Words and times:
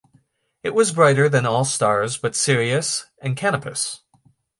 It 0.63 0.71
was 0.73 0.93
brighter 0.93 1.29
than 1.29 1.45
all 1.45 1.63
stars 1.63 2.17
but 2.17 2.35
Sirius 2.35 3.05
and 3.21 3.37
Canopus. 3.37 4.01